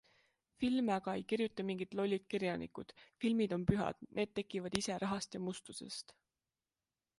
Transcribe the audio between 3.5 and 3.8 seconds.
on